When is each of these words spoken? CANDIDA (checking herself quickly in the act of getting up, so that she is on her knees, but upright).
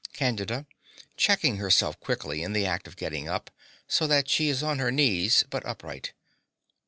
CANDIDA 0.13 0.65
(checking 1.15 1.57
herself 1.57 1.99
quickly 1.99 2.41
in 2.41 2.53
the 2.53 2.65
act 2.65 2.87
of 2.87 2.95
getting 2.97 3.27
up, 3.29 3.51
so 3.87 4.07
that 4.07 4.27
she 4.27 4.49
is 4.49 4.63
on 4.63 4.79
her 4.79 4.91
knees, 4.91 5.43
but 5.51 5.63
upright). 5.63 6.13